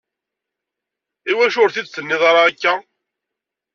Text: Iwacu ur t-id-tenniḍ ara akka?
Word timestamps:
Iwacu 1.31 1.59
ur 1.63 1.69
t-id-tenniḍ 1.71 2.21
ara 2.29 2.41
akka? 2.49 2.73